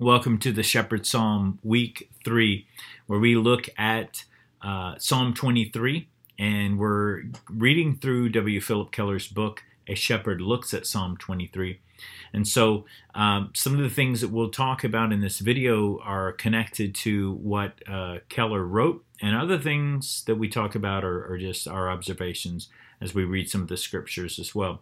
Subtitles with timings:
[0.00, 2.66] Welcome to the Shepherd Psalm, week three,
[3.06, 4.24] where we look at
[4.62, 8.62] uh, Psalm 23 and we're reading through W.
[8.62, 11.80] Philip Keller's book, A Shepherd Looks at Psalm 23.
[12.32, 16.32] And so, um, some of the things that we'll talk about in this video are
[16.32, 21.36] connected to what uh, Keller wrote, and other things that we talk about are, are
[21.36, 22.70] just our observations
[23.02, 24.80] as we read some of the scriptures as well.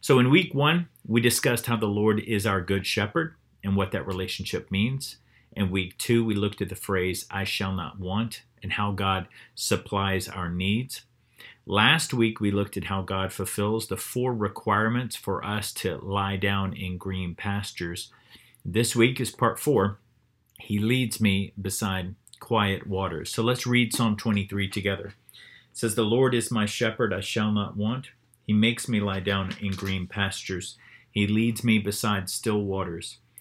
[0.00, 3.92] So, in week one, we discussed how the Lord is our good shepherd and what
[3.92, 5.16] that relationship means.
[5.52, 9.26] In week two, we looked at the phrase, I shall not want, and how God
[9.54, 11.02] supplies our needs.
[11.66, 16.36] Last week, we looked at how God fulfills the four requirements for us to lie
[16.36, 18.12] down in green pastures.
[18.64, 19.98] This week is part four.
[20.58, 23.32] He leads me beside quiet waters.
[23.32, 25.14] So let's read Psalm 23 together.
[25.32, 28.08] It says, The Lord is my shepherd, I shall not want.
[28.46, 30.76] He makes me lie down in green pastures.
[31.10, 33.18] He leads me beside still waters.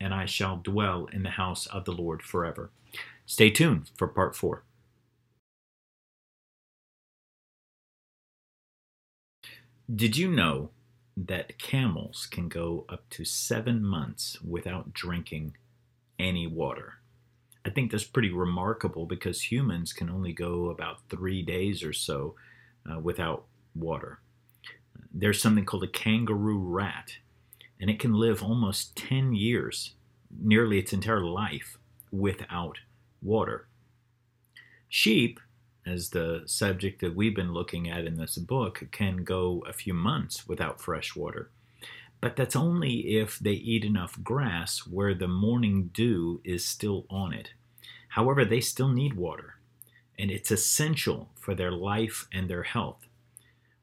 [0.00, 2.70] and I shall dwell in the house of the Lord forever.
[3.26, 4.64] Stay tuned for part four.
[9.92, 10.70] Did you know
[11.16, 15.56] that camels can go up to seven months without drinking
[16.18, 16.94] any water?
[17.64, 22.36] I think that's pretty remarkable because humans can only go about three days or so
[22.90, 24.20] uh, without water.
[25.12, 27.16] There's something called a kangaroo rat,
[27.80, 29.94] and it can live almost 10 years,
[30.38, 31.78] nearly its entire life,
[32.12, 32.78] without
[33.22, 33.66] water.
[34.88, 35.40] Sheep
[35.86, 39.94] as the subject that we've been looking at in this book, can go a few
[39.94, 41.50] months without fresh water.
[42.20, 47.32] But that's only if they eat enough grass where the morning dew is still on
[47.32, 47.52] it.
[48.08, 49.56] However, they still need water,
[50.18, 53.06] and it's essential for their life and their health.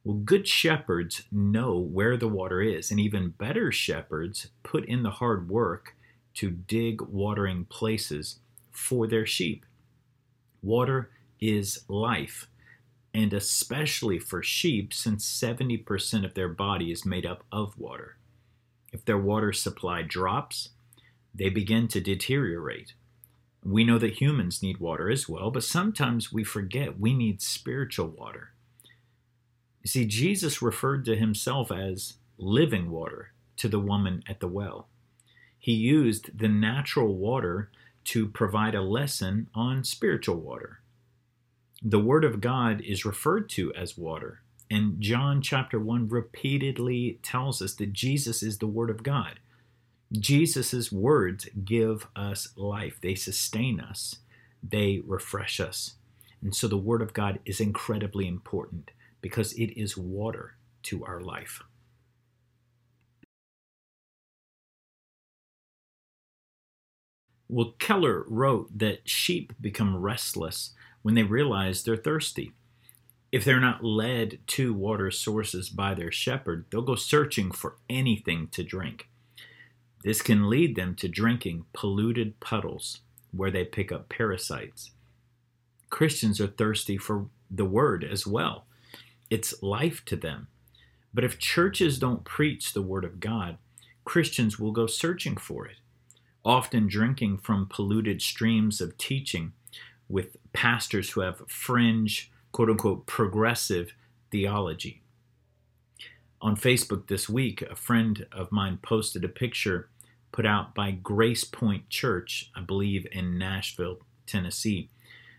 [0.08, 5.10] Well, good shepherds know where the water is, and even better shepherds put in the
[5.12, 5.98] hard work
[6.36, 8.40] to dig watering places
[8.72, 9.66] for their sheep.
[10.62, 11.10] Water
[11.42, 12.48] is life,
[13.14, 18.16] and especially for sheep, since 70% of their body is made up of water.
[18.94, 20.70] If their water supply drops,
[21.36, 22.94] they begin to deteriorate.
[23.62, 28.08] We know that humans need water as well, but sometimes we forget we need spiritual
[28.08, 28.54] water.
[29.88, 34.90] You see, Jesus referred to himself as living water to the woman at the well.
[35.58, 37.72] He used the natural water
[38.08, 40.82] to provide a lesson on spiritual water
[41.82, 44.42] the Word of God is referred to as water.
[44.70, 49.40] And John chapter 1 repeatedly tells us that Jesus is the Word of God.
[50.12, 54.18] Jesus' words give us life, they sustain us,
[54.62, 55.94] they refresh us.
[56.42, 58.92] And so the Word of God is incredibly important
[59.22, 61.62] because it is water to our life.
[67.50, 72.52] Well, Keller wrote that sheep become restless when they realize they're thirsty.
[73.32, 78.48] If they're not led to water sources by their shepherd, they'll go searching for anything
[78.50, 79.10] to drink.
[80.04, 83.02] This can lead them to drinking polluted puddles
[83.32, 84.92] where they pick up parasites.
[85.90, 88.67] Christians are thirsty for the word as well.
[89.30, 90.48] It's life to them.
[91.14, 93.58] But if churches don't preach the word of God,
[94.06, 95.78] Christians will go searching for it,
[96.46, 99.54] often drinking from polluted streams of teaching
[100.08, 103.94] with pastors who have fringe, quote unquote, progressive
[104.32, 105.02] theology.
[106.40, 109.90] On Facebook this week, a friend of mine posted a picture
[110.32, 114.90] put out by Grace Point Church, I believe in Nashville, Tennessee.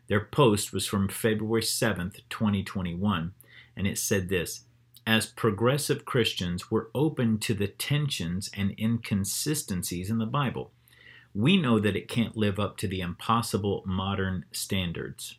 [0.08, 3.32] Their post was from February 7th, 2021,
[3.78, 4.64] and it said this
[5.06, 10.72] As progressive Christians, we're open to the tensions and inconsistencies in the Bible
[11.34, 15.36] we know that it can't live up to the impossible modern standards.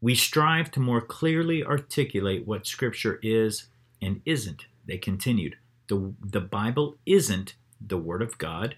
[0.00, 3.66] We strive to more clearly articulate what Scripture is
[4.00, 4.66] and isn't.
[4.86, 5.56] They continued.
[5.88, 8.76] The, the Bible isn't the Word of God,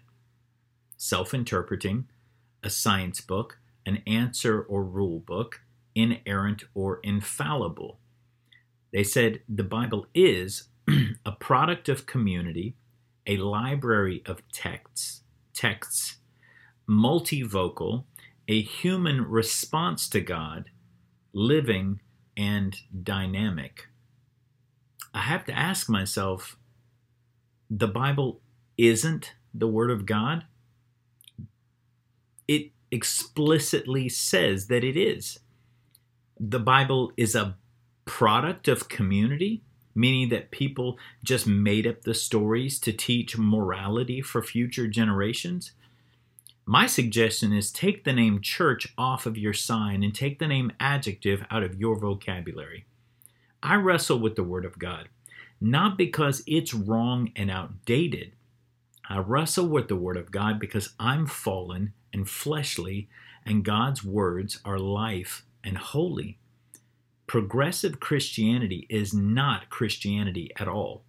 [0.96, 2.08] self interpreting,
[2.64, 5.60] a science book, an answer or rule book,
[5.94, 7.98] inerrant or infallible.
[8.92, 10.68] They said the Bible is
[11.26, 12.76] a product of community,
[13.26, 15.22] a library of texts,
[15.54, 16.16] texts,
[16.88, 18.04] multivocal,
[18.48, 20.70] a human response to God,
[21.32, 22.00] living
[22.36, 23.86] and dynamic.
[25.14, 26.56] I have to ask myself
[27.68, 28.40] the Bible
[28.76, 30.44] isn't the Word of God?
[32.48, 35.38] It explicitly says that it is.
[36.38, 37.56] The Bible is a
[38.10, 39.62] product of community,
[39.94, 45.70] meaning that people just made up the stories to teach morality for future generations.
[46.66, 50.72] My suggestion is take the name church off of your sign and take the name
[50.80, 52.84] adjective out of your vocabulary.
[53.62, 55.08] I wrestle with the Word of God,
[55.60, 58.32] not because it's wrong and outdated.
[59.08, 63.08] I wrestle with the Word of God because I'm fallen and fleshly,
[63.46, 66.38] and God's words are life and holy.
[67.30, 71.04] Progressive Christianity is not Christianity at all.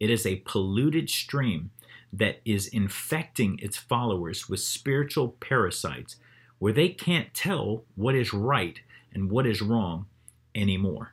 [0.00, 1.70] It is a polluted stream
[2.10, 6.16] that is infecting its followers with spiritual parasites
[6.58, 8.80] where they can't tell what is right
[9.12, 10.06] and what is wrong
[10.54, 11.12] anymore.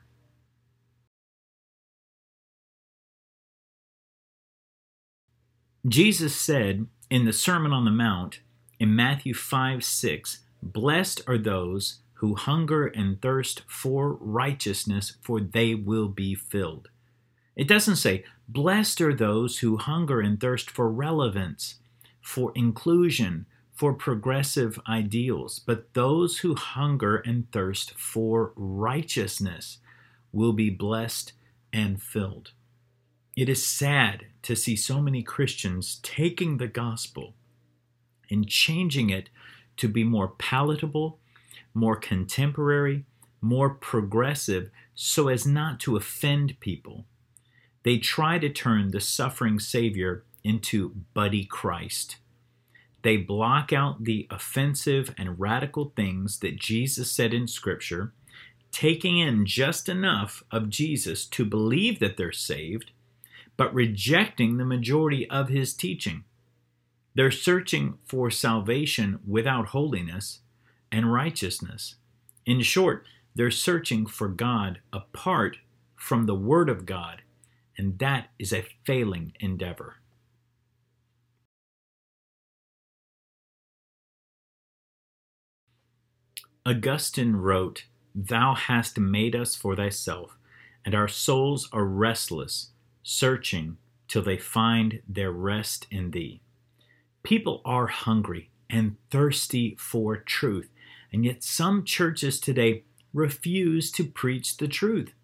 [5.86, 8.40] Jesus said in the Sermon on the Mount
[8.80, 15.74] in Matthew 5 6, Blessed are those who hunger and thirst for righteousness, for they
[15.74, 16.88] will be filled.
[17.56, 21.76] It doesn't say, Blessed are those who hunger and thirst for relevance,
[22.20, 29.78] for inclusion, for progressive ideals, but those who hunger and thirst for righteousness
[30.32, 31.32] will be blessed
[31.72, 32.52] and filled.
[33.36, 37.34] It is sad to see so many Christians taking the gospel
[38.30, 39.28] and changing it
[39.78, 41.18] to be more palatable,
[41.74, 43.04] more contemporary,
[43.40, 47.04] more progressive, so as not to offend people
[47.84, 52.16] they try to turn the suffering Savior into Buddy Christ.
[53.02, 58.14] They block out the offensive and radical things that Jesus said in Scripture,
[58.72, 62.90] taking in just enough of Jesus to believe that they're saved,
[63.56, 66.24] but rejecting the majority of his teaching.
[67.14, 70.40] They're searching for salvation without holiness
[70.94, 71.96] and righteousness.
[72.46, 73.04] In short,
[73.34, 75.58] they're searching for God apart
[75.96, 77.22] from the Word of God
[77.76, 79.96] and that is a failing endeavor.
[86.66, 90.38] Augustine wrote, Thou hast made us for thyself,
[90.84, 92.70] and our souls are restless,
[93.02, 93.76] searching
[94.08, 96.40] till they find their rest in thee.
[97.22, 100.70] People are hungry and thirsty for truth,
[101.14, 102.82] and yet some churches today
[103.12, 105.14] refuse to preach the truth.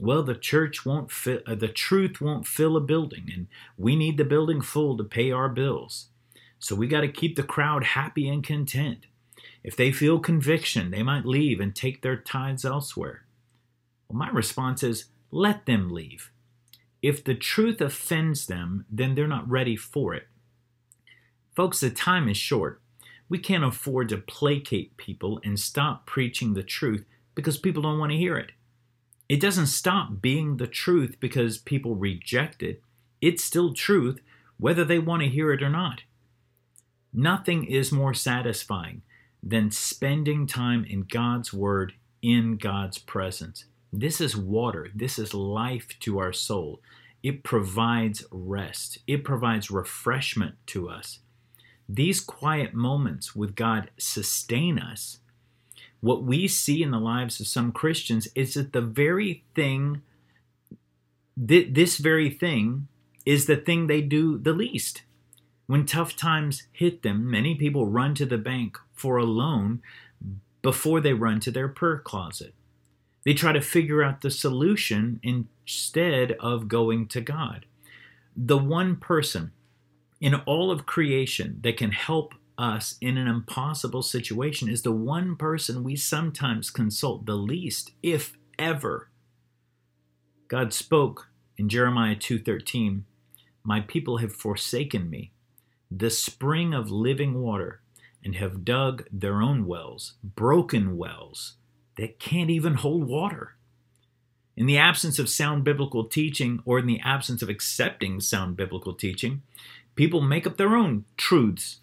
[0.00, 3.46] Well the church won't fit uh, the truth won't fill a building and
[3.78, 6.08] we need the building full to pay our bills.
[6.58, 9.06] So we got to keep the crowd happy and content.
[9.62, 13.24] If they feel conviction they might leave and take their tithes elsewhere.
[14.08, 16.32] Well my response is let them leave.
[17.02, 20.26] If the truth offends them then they're not ready for it.
[21.54, 22.79] Folks the time is short
[23.30, 28.12] we can't afford to placate people and stop preaching the truth because people don't want
[28.12, 28.52] to hear it
[29.30, 32.82] it doesn't stop being the truth because people reject it.
[33.20, 34.18] It's still truth
[34.58, 36.02] whether they want to hear it or not.
[37.12, 39.02] Nothing is more satisfying
[39.40, 43.66] than spending time in God's Word in God's presence.
[43.92, 46.80] This is water, this is life to our soul.
[47.22, 51.20] It provides rest, it provides refreshment to us.
[51.92, 55.18] These quiet moments with God sustain us
[56.00, 60.02] what we see in the lives of some Christians is that the very thing,
[61.46, 62.88] th- this very thing,
[63.26, 65.02] is the thing they do the least.
[65.66, 69.82] When tough times hit them, many people run to the bank for a loan
[70.62, 72.54] before they run to their prayer closet.
[73.24, 77.66] They try to figure out the solution instead of going to God.
[78.34, 79.52] The one person
[80.20, 85.34] in all of creation that can help us in an impossible situation is the one
[85.34, 89.08] person we sometimes consult the least, if ever.
[90.48, 93.06] God spoke in Jeremiah 2:13,
[93.64, 95.32] "My people have forsaken me,
[95.90, 97.80] the spring of living water,
[98.22, 101.56] and have dug their own wells, broken wells
[101.96, 103.56] that can't even hold water."
[104.56, 108.92] In the absence of sound biblical teaching or in the absence of accepting sound biblical
[108.92, 109.42] teaching,
[110.00, 111.80] people make up their own truths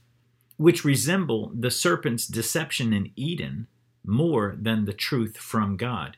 [0.56, 3.68] which resemble the serpent's deception in Eden
[4.04, 6.18] more than the truth from God.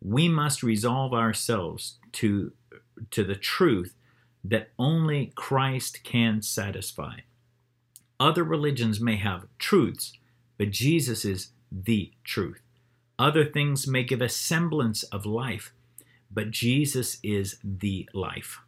[0.00, 2.50] We must resolve ourselves to,
[3.12, 3.94] to the truth
[4.42, 7.20] that only Christ can satisfy.
[8.18, 10.14] Other religions may have truths,
[10.58, 12.62] but Jesus is the truth.
[13.16, 15.72] Other things may give a semblance of life,
[16.32, 18.58] but Jesus is the life.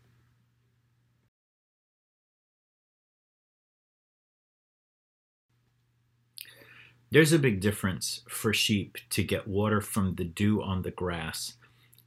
[7.15, 11.53] There's a big difference for sheep to get water from the dew on the grass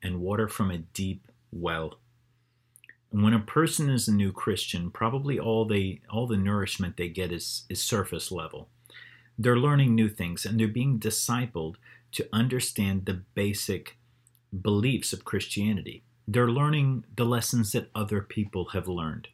[0.03, 1.93] and water from a deep well.
[3.13, 7.07] And when a person is a new Christian, probably all they all the nourishment they
[7.07, 8.67] get is, is surface level.
[9.39, 11.75] They're learning new things and they're being discipled
[12.11, 13.97] to understand the basic
[14.61, 16.03] beliefs of Christianity.
[16.27, 19.29] They're learning the lessons that other people have learned.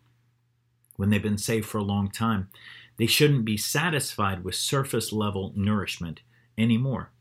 [0.98, 2.50] When they've been saved for a long time,
[2.98, 6.22] they shouldn't be satisfied with surface level nourishment
[6.58, 7.12] anymore.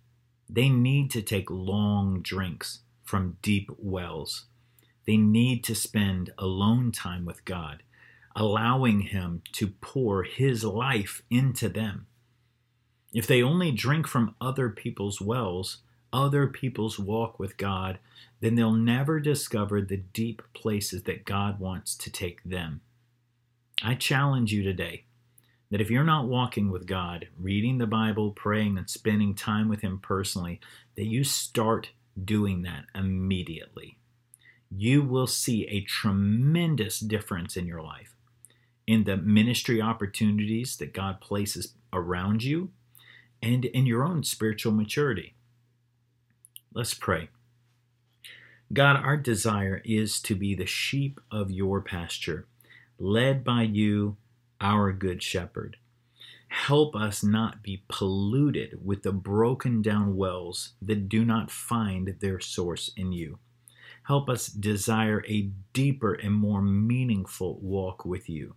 [0.49, 4.47] They need to take long drinks from deep wells.
[5.07, 7.83] They need to spend alone time with God,
[8.37, 12.07] allowing Him to pour His life into them.
[13.14, 15.79] If they only drink from other people's wells,
[16.12, 17.99] other people's walk with God,
[18.41, 22.83] then they'll never discover the deep places that God wants to take them.
[23.83, 25.05] I challenge you today
[25.73, 29.81] that if you're not walking with God, reading the Bible, praying, and spending time with
[29.81, 30.61] Him personally,
[30.97, 33.97] that you start doing that immediately.
[34.71, 38.14] You will see a tremendous difference in your life,
[38.87, 42.69] in the ministry opportunities that God places around you,
[43.41, 45.33] and in your own spiritual maturity.
[46.75, 47.31] Let's pray.
[48.75, 52.47] God, our desire is to be the sheep of your pasture,
[52.99, 54.19] led by you,
[54.62, 55.76] our good shepherd.
[56.49, 62.40] Help us not be polluted with the broken down wells that do not find their
[62.40, 63.38] source in you.
[64.04, 68.54] Help us desire a deeper and more meaningful walk with you.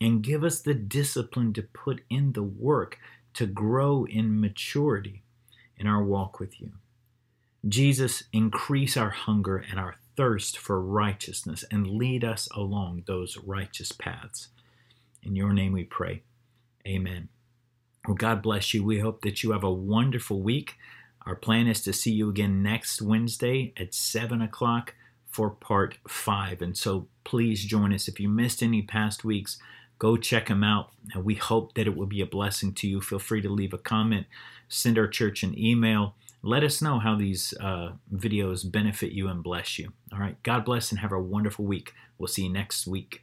[0.00, 2.98] And give us the discipline to put in the work
[3.34, 5.22] to grow in maturity
[5.76, 6.72] in our walk with you.
[7.66, 13.92] Jesus, increase our hunger and our thirst for righteousness and lead us along those righteous
[13.92, 14.48] paths.
[15.22, 16.22] In your name we pray.
[16.86, 17.28] Amen.
[18.06, 18.84] Well, God bless you.
[18.84, 20.74] We hope that you have a wonderful week.
[21.24, 24.94] Our plan is to see you again next Wednesday at 7 o'clock
[25.28, 26.60] for part five.
[26.60, 28.08] And so please join us.
[28.08, 29.58] If you missed any past weeks,
[29.98, 30.90] go check them out.
[31.14, 33.00] And we hope that it will be a blessing to you.
[33.00, 34.26] Feel free to leave a comment,
[34.68, 39.42] send our church an email let us know how these uh, videos benefit you and
[39.42, 39.92] bless you.
[40.12, 40.40] All right.
[40.42, 41.94] God bless and have a wonderful week.
[42.18, 43.22] We'll see you next week.